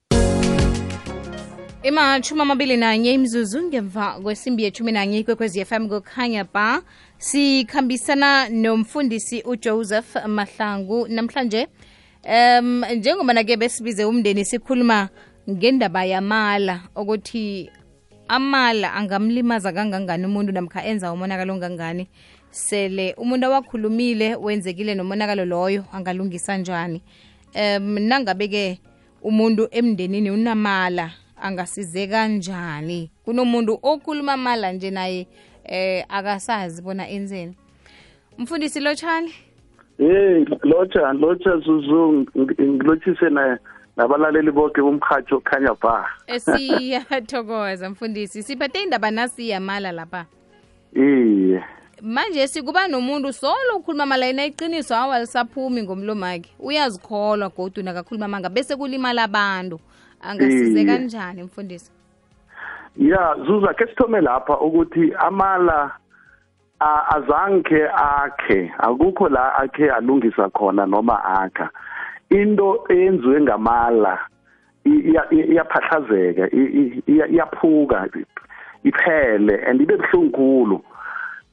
Imashumi 1.84 2.42
amabili 2.42 2.78
nanye 2.78 3.14
imzuzu 3.14 3.62
ngemva 3.64 4.20
kwesimbi 4.24 4.64
yeshumi 4.64 4.92
nanye 4.92 5.20
ikwekwezi 5.20 5.66
fm 5.66 5.90
kukhanya 5.90 6.44
ba 6.44 6.82
sikhambisana 7.18 8.50
nomfundisi 8.50 9.44
ujoseph 9.46 10.16
mahlangu 10.28 11.08
namhlanje. 11.08 11.68
Um 12.24 12.86
njengoba 12.86 13.34
nake 13.34 13.58
besibize 13.58 14.06
umndeni 14.06 14.46
sikhuluma 14.46 15.10
ngendaba 15.52 16.06
yamala 16.06 16.82
ukuthi 16.96 17.70
amala 18.28 18.94
angamlimaza 18.94 19.74
kangangani 19.74 20.26
umuntu 20.26 20.52
namkha 20.52 20.86
enza 20.86 21.14
umonakalo 21.14 21.54
ongangani 21.54 22.08
sele 22.50 23.14
umuntu 23.18 23.46
awakhulumile 23.46 24.36
wenzekile 24.36 24.96
nomonakalo 24.96 25.46
loyo 25.46 25.86
angalungisa 25.94 26.58
njani? 26.58 27.02
Um 27.56 28.00
nangabe-ke 28.00 28.80
umuntu 29.24 29.68
emndenini 29.72 30.32
unamala 30.32 31.12
angasize 31.42 32.08
kanjani? 32.08 33.12
Kunomuntu 33.26 33.80
okhuluma 33.84 34.38
mala 34.38 34.72
nje 34.72 34.92
naye 34.92 35.28
eh 35.66 36.06
akasazi 36.10 36.82
bona 36.82 37.10
enzeni. 37.10 37.56
Mfundisi 38.38 38.80
lotshani? 38.80 39.32
Hey 39.98 40.46
lotsha 40.64 41.14
lotsha 41.14 41.58
zuzu 41.58 42.26
ngilotshise 42.62 43.30
na 43.30 43.60
nabalaleli 43.98 44.52
bonke 44.52 44.82
bomkhathi 44.82 45.34
okhanya 45.36 45.76
ba? 45.82 46.08
Siyathokoza 46.40 47.90
mfundisi. 47.92 48.44
Siphethe 48.44 48.84
indaba 48.84 49.12
nasiyamala 49.12 49.92
lapha. 49.92 50.26
Iye. 50.96 51.64
Manje 52.02 52.48
sikuba 52.48 52.88
nomuntu 52.88 53.34
solo 53.34 53.76
ukhuluma 53.78 54.06
malayina 54.06 54.46
iqiniso 54.46 54.96
awa 54.96 55.20
lisaphumi 55.20 55.84
ngomlomo 55.84 56.26
wakhe 56.26 56.50
uyazikholwa 56.60 57.50
godu 57.50 57.84
nakakhuluma 57.84 58.28
manga 58.28 58.50
bese 58.50 58.76
kulimala 58.76 59.24
abantu. 59.24 59.80
Angasizeka 60.22 60.92
Iye. 60.92 60.98
kanjani 60.98 61.44
mfundisi? 61.44 61.92
Ya 62.98 63.36
zuza 63.46 63.74
ke 63.74 63.88
sithome 63.88 64.22
lapha 64.22 64.60
ukuthi 64.60 65.14
amala 65.20 65.92
azange 67.10 67.88
akhe. 67.94 68.72
Akukho 68.78 69.30
la 69.30 69.56
akhe 69.56 69.92
alungisa 69.92 70.50
khona 70.50 70.86
noma 70.86 71.24
akha. 71.24 71.70
Into 72.32 72.84
eyenziwe 72.90 73.42
ngamala 73.42 74.20
i- 74.86 74.90
iya- 75.10 75.28
iya- 75.32 75.46
iyaphahlazeka 75.46 76.48
i- 76.52 76.72
i- 76.82 77.04
iya- 77.08 77.28
iyaphuka 77.28 78.10
iphele 78.84 79.56
and 79.68 79.82
ibe 79.82 79.98
buhlungu 79.98 80.32
khulu 80.32 80.82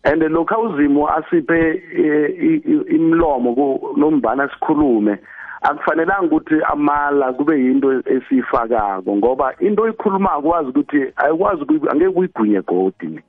and 0.05 0.23
lokhu 0.23 0.61
uzimo 0.61 1.09
asiphe 1.09 1.83
eh, 1.97 2.31
i- 2.41 2.63
i- 2.73 2.95
imlomo 2.97 3.55
ku- 3.55 3.95
nombana 3.97 4.49
sikhulume 4.49 5.19
akufanelanga 5.63 6.27
ukuthi 6.27 6.55
amala 6.73 7.33
kube 7.33 7.59
yinto 7.61 7.93
esiyifakako 8.07 9.17
ngoba 9.17 9.55
into 9.61 9.83
oyikhulumako 9.83 10.43
kwazi 10.43 10.69
ukuthi 10.69 11.13
ayikwazi 11.17 11.63
ukuyi- 11.63 11.91
angeke 11.91 12.19
uyigwinye 12.19 12.61
godi 12.63 13.21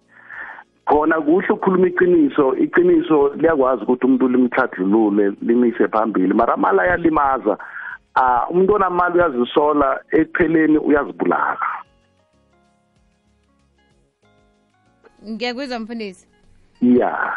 khona 0.89 1.21
kuhle 1.21 1.47
ukukhuluma 1.54 1.88
iqiniso 1.88 2.56
iqiniso 2.58 3.17
liyakwazi 3.38 3.84
ukuthi 3.84 4.06
umuntu 4.06 4.28
limthathulule 4.28 5.32
limise 5.41 5.88
phambili. 5.88 6.34
Mara 6.34 6.54
amala 6.54 6.84
ayalimaza 6.84 7.58
ah 8.15 8.47
umuntu 8.49 8.73
onamali 8.73 9.15
uyazisola 9.19 9.99
ekupheleni 10.12 10.78
uyazibulala. 10.78 11.58
Ngiyakuzwa 15.30 15.80
mfundisi. 15.80 16.28
Ya. 16.82 17.34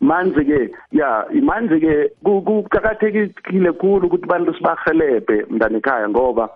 Manje 0.00 0.44
ke 0.44 0.74
ya 0.92 1.26
manje 1.42 1.80
ke 1.80 2.10
ku- 2.24 2.42
kuqakathekile 2.42 3.72
kakhulu 3.72 4.06
ukuthi 4.06 4.24
abantu 4.24 4.54
sibahelebhe 4.54 5.46
mntana 5.50 5.78
ekhaya 5.78 6.08
ngoba 6.08 6.48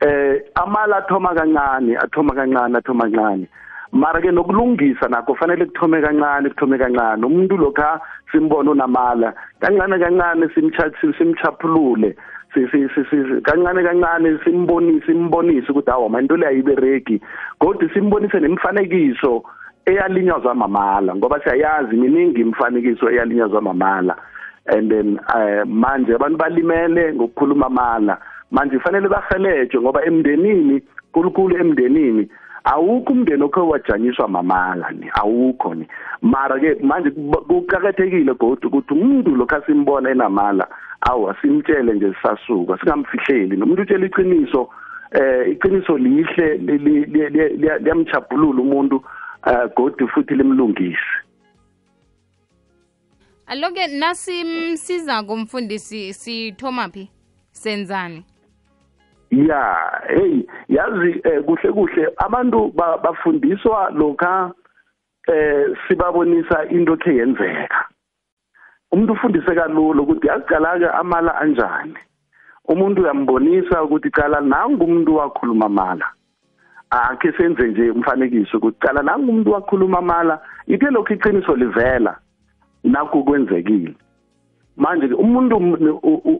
eh 0.00 0.42
amala 0.54 0.96
athoma 0.96 1.34
kancane 1.34 1.96
athoma 1.96 2.34
kancane 2.34 2.78
athoma 2.78 3.04
kancane. 3.04 3.46
Mara 3.92 4.20
ke 4.20 4.30
nokulungisa 4.32 5.08
nakho 5.08 5.34
fanele 5.34 5.66
kuthome 5.66 6.00
kancane 6.02 6.48
kuthome 6.50 6.78
kancane. 6.78 7.24
Umuntu 7.26 7.56
lokha 7.56 8.00
simbona 8.32 8.70
unamala 8.70 9.32
kancane 9.60 9.98
kancane 9.98 10.48
simchatsi 10.54 11.12
simchaphulule 11.18 12.16
si 12.54 12.66
si 12.70 12.88
si 12.94 13.04
si- 13.10 13.40
kancane 13.42 13.82
kancane 13.82 14.38
simbonise 14.44 15.06
simbonise 15.06 15.72
ukuthi 15.72 15.90
hawo 15.90 16.08
manje 16.08 16.24
into 16.24 16.36
le 16.36 16.46
ayibereki 16.46 17.20
kodwa 17.58 17.88
simbonise 17.94 18.40
nemfanekiso 18.40 19.42
eyalinyazwa 19.86 20.54
mamala 20.54 21.14
ngoba 21.16 21.40
siyayazi 21.40 21.96
miningi 21.96 22.40
imifanekiso 22.40 23.10
eyalinyazwa 23.10 23.62
mamala. 23.62 24.16
And 24.66 24.90
then 24.90 25.18
uh, 25.28 25.64
manje 25.66 26.14
abantu 26.14 26.36
balimele 26.38 27.14
ngokukhuluma 27.14 27.66
amala 27.66 28.18
manje 28.50 28.76
kufanele 28.76 29.08
bahelejwe 29.08 29.80
ngoba 29.80 30.04
emndenini 30.04 30.82
kulukhulu 31.12 31.56
emndenini 31.56 32.28
awukho 32.72 33.12
umndeni 33.12 33.42
okho 33.42 33.68
wajanyiswa 33.68 34.28
mamala 34.28 34.90
ni 34.90 35.10
awukho 35.14 35.74
ni. 35.74 35.86
Mara-ke 36.22 36.74
manje 36.82 37.10
kuqakathekile 37.10 38.34
godi 38.34 38.66
ukuthi 38.66 38.94
umuntu 38.94 39.36
lokhu 39.36 39.54
asimbona 39.54 40.10
enamala 40.10 40.68
awa 41.00 41.36
simtshele 41.40 41.94
nje 41.94 42.14
sisasuka 42.14 42.78
singamfihleli. 42.78 43.56
Nomuntu 43.56 43.82
utshela 43.82 44.06
iqiniso 44.06 44.62
um 44.62 45.52
iqiniso 45.52 45.98
lihle 45.98 46.56
liyamchapulula 47.80 48.60
umuntu 48.62 49.02
eh, 49.46 49.54
um 49.64 49.70
godi 49.76 50.06
futhi 50.06 50.34
limlungise. 50.34 51.08
Alo 53.46 53.70
ke 53.72 53.86
nasimsiza 53.86 55.22
sithoma 56.12 56.88
phi? 56.92 57.10
Senzani? 57.52 58.24
Ya 59.30 59.90
hey 60.08 60.42
yazi 60.68 61.20
eh, 61.24 61.44
kuhle 61.44 61.72
kuhle. 61.72 62.08
Abantu 62.16 62.72
ba- 62.76 62.98
bafundiswa 62.98 63.90
lokha 63.94 64.52
eh 65.28 65.76
sibabonisa 65.88 66.64
into 66.70 66.92
ekhe 66.94 67.16
yenzeka. 67.16 67.88
Umuntu 68.92 69.12
ufundise 69.12 69.54
kalula 69.54 70.02
ukuthi 70.02 70.26
yaqala 70.26 70.94
amala 70.94 71.40
anjani. 71.40 71.94
Umuntu 72.68 73.02
uyambonisa 73.02 73.82
ukuthi 73.82 74.10
qala 74.10 74.40
nangu 74.40 74.84
umuntu 74.84 75.16
wakhuluma 75.16 75.66
amala. 75.66 76.06
Akhe 76.90 77.32
senze 77.32 77.68
nje 77.68 77.90
umfanekiso 77.90 78.56
ukuthi 78.56 78.78
qala 78.80 79.02
nangu 79.02 79.30
umuntu 79.30 79.52
wakhuluma 79.52 79.98
amala 79.98 80.40
ithe 80.66 80.90
lokho 80.90 81.14
iqiniso 81.14 81.56
livela? 81.56 82.16
Nakho 82.84 83.22
kwenzekile. 83.22 83.94
Manje 84.78 85.14
umuntu 85.14 85.56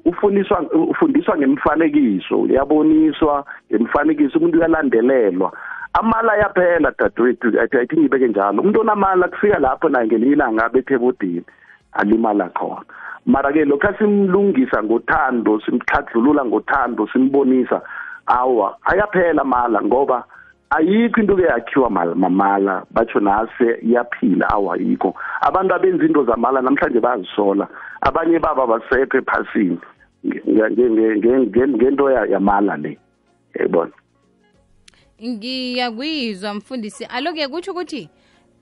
ufuniswa 0.04 0.62
ufundiswa 0.72 1.36
ngemifanekiso 1.38 2.40
uyaboniswa 2.40 3.44
ngemifanekiso 3.70 4.38
umuntu 4.38 4.58
uyalandelelwa. 4.58 5.52
Amala 5.92 6.36
yaphela 6.36 6.92
dadewethu 6.98 7.60
athi 7.60 7.76
athi 7.78 7.96
ngibeke 7.96 8.28
njalo. 8.28 8.62
Umuntu 8.62 8.80
onamala 8.80 9.28
kufika 9.28 9.58
lapho 9.58 9.88
naye 9.88 10.06
ngelinye 10.06 10.32
ilanga 10.32 10.64
abethe 10.64 10.94
ebodini 10.94 11.44
alimala 11.92 12.48
khona. 12.48 12.84
Mara 13.26 13.52
ke 13.52 13.64
lokho 13.64 13.92
simlungisa 13.98 14.82
ngothando 14.82 15.60
simhladlulula 15.60 16.44
ngothando 16.44 17.08
simbonisa 17.12 17.82
awa 18.26 18.76
ayaphela 18.84 19.44
mala 19.44 19.82
ngoba 19.82 20.24
ayikho 20.70 21.20
into 21.20 21.36
ke 21.36 21.42
yakhiwa 21.42 21.90
mamala 21.90 22.84
batsho 22.90 23.20
nase 23.20 23.78
iyaphila 23.82 24.50
awayikho 24.50 25.14
abantu 25.40 25.74
abenza 25.74 26.04
into 26.04 26.24
zamala 26.24 26.60
namhlanje 26.62 27.00
bayazisola. 27.00 27.68
Abanye 28.00 28.38
baba 28.38 28.66
basekho 28.66 29.18
ephasini 29.18 29.78
nge- 30.26 30.42
nge- 30.46 30.90
nge- 30.90 31.16
nge- 31.16 31.46
nge- 31.46 31.68
ngento 31.76 32.10
yamala 32.10 32.76
le. 32.76 32.98
Yayibona? 33.54 33.92
Ngiyakuyizwa 35.22 36.54
mfundisi. 36.54 37.04
Aloke 37.04 37.48
kutsho 37.48 37.72
ukuthi 37.72 38.10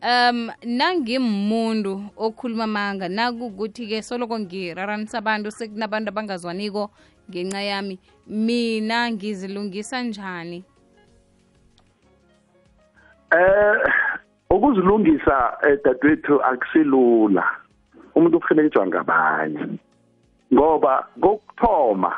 um 0.03 0.51
nangimuntu 0.65 2.03
okhuluma 2.17 2.65
amanga 2.65 3.09
nakukuthi-ke 3.09 4.03
soloko 4.03 4.39
ngiraranisa 4.39 5.19
abantu 5.19 5.51
sekunabantu 5.51 6.09
abangazwaniko 6.09 6.91
ngenxa 7.31 7.63
yami 7.63 7.99
mina 8.27 9.11
ngizilungisa 9.11 10.03
njani 10.03 10.65
Eh 13.37 13.77
ukuzilungisa 14.51 15.59
eh, 15.63 15.79
dadewethu 15.85 16.43
akusilula. 16.43 17.45
Umuntu 18.15 18.39
uhelejwa 18.39 18.87
ngabanye. 18.87 19.67
Ngoba 20.55 21.07
kokuthoma 21.21 22.13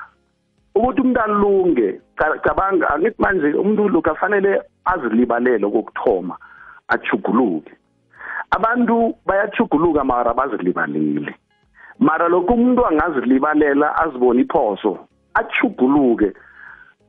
ukuthi 0.75 1.01
umuntu 1.01 1.21
alunge 1.21 2.01
ca- 2.17 2.39
cabanga 2.39 2.91
angithi 2.91 3.23
manje 3.23 3.53
umuntu 3.55 3.89
lo 3.89 4.03
kufanele 4.03 4.63
azilibalele 4.85 5.67
kokuthoma 5.71 6.37
achuguluke. 6.89 7.73
Abantu 8.51 9.15
bayachuguluka 9.27 10.05
mara 10.05 10.35
bazilibalile. 10.35 11.35
Mara 11.99 12.29
lokho 12.29 12.55
umuntu 12.55 12.87
angazilibalela 12.87 13.97
azibona 13.97 14.41
iphoso 14.41 14.99
achuguluke 15.35 16.33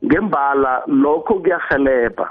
ngembala 0.04 0.82
lokho 0.86 1.34
kuyahelebha 1.34 2.28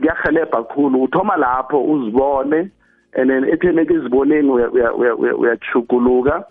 kuyahelebha 0.00 0.62
kakhulu. 0.62 1.02
Uthoma 1.02 1.36
lapho 1.36 1.84
uzibone 1.84 2.70
and 3.14 3.30
then 3.30 3.44
ethene 3.44 3.82
eziboneni 3.82 4.50
uyachukuluka 5.38 6.44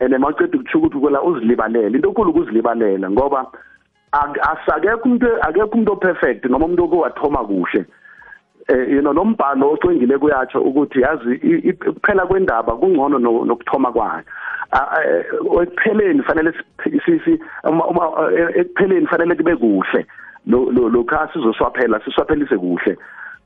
and 0.00 0.14
mawuceda 0.18 0.58
ukuchukuluka 0.58 1.22
uzilibalele. 1.22 1.96
Into 1.96 2.08
enkulu 2.08 2.30
ukuzilibalela 2.30 3.10
ngoba 3.10 3.46
ak- 4.12 4.40
asakekho 4.40 5.04
umuntu 5.04 5.26
akekho 5.42 5.70
umuntu 5.74 5.92
operfect 5.92 6.44
noma 6.44 6.66
umuntu 6.66 6.84
owathoma 6.84 7.44
kuhle. 7.44 7.84
Eh 8.68 8.88
you 8.90 9.00
know 9.00 9.12
nombhalo 9.12 9.72
ocingile 9.72 10.18
kuyatsho 10.18 10.60
ukuthi 10.60 11.00
yazi 11.00 11.34
i- 11.42 11.68
i- 11.68 11.88
ukuphela 11.88 12.26
kwendaba 12.26 12.76
kungcono 12.76 13.18
no- 13.18 13.44
nokuthoma 13.44 13.92
kwayo. 13.92 14.22
Ah, 14.72 15.02
eh, 15.04 15.24
ekupheleni 15.62 16.22
fanele 16.22 16.52
si- 16.82 17.00
si 17.04 17.18
si 17.24 17.40
uma 17.64 17.84
uma- 17.86 18.32
eh, 18.32 18.48
ekupheleni 18.56 19.06
fanele 19.06 19.34
kube 19.34 19.56
kuhle. 19.56 19.62
lo 19.64 20.02
lo 20.02 20.06
lokha 20.46 21.28
sizoswaphela 21.32 22.00
siswaphelise 22.04 22.58
kuhle. 22.58 22.98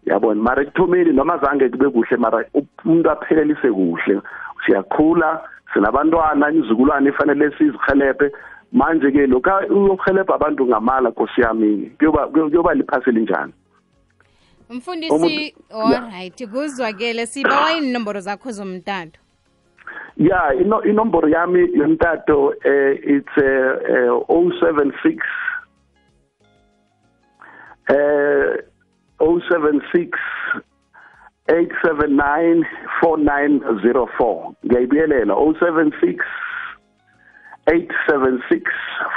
Yabona 0.07 0.43
mara 0.43 0.63
ekuthomeni 0.63 1.13
noma 1.13 1.39
zange 1.39 1.69
kube 1.69 1.91
kuhle 1.91 2.17
mara 2.17 2.45
umuntu 2.85 3.11
aphelelise 3.11 3.73
kuhle. 3.73 4.21
Siyakhula 4.67 5.41
sinabantwana 5.75 6.51
izukulwane 6.51 7.09
ifanele 7.11 7.51
sizihelebhe 7.59 8.33
manje 8.73 9.11
ke 9.11 9.27
lokhu 9.27 9.51
uyohelebha 9.71 10.35
abantu 10.35 10.67
ngamala 10.67 11.11
nkosi 11.11 11.41
yami 11.41 11.91
kuyoba 11.99 12.27
kuyoba 12.27 12.75
liphasi 12.75 13.11
linjani 13.11 13.53
mfundisi 14.71 15.55
alright 15.71 16.49
kuzwakele 16.51 17.27
sibawa 17.27 17.73
inomboro 17.73 18.21
zakho 18.21 18.51
zomtato. 18.51 19.21
Ya 20.17 20.55
inomboro 20.85 21.29
yami 21.29 21.71
yomtato 21.75 22.47
um 22.47 22.55
it's 23.03 23.37
eh 23.37 24.11
076 24.29 25.19
eh 27.89 28.63
076 29.19 30.19
879 31.49 32.65
4904 33.03 34.53
ngiyayibuyelela 34.67 35.35
076 35.35 36.19
876 37.67 38.63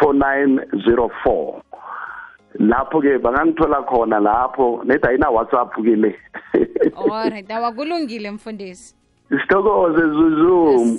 4904 0.02 1.62
lapho 2.60 3.02
ke 3.02 3.18
bangangithola 3.18 3.82
khona 3.84 4.20
lapho 4.20 4.84
nedi 4.86 5.08
ayina 5.08 5.30
WhatsApp 5.30 5.74
ke 5.76 5.96
le. 5.96 6.16
Alright 7.12 7.52
awakulungile 7.52 8.32
mfundisi. 8.32 8.96
Sithokoze 9.30 10.02
zuzu. 10.02 10.98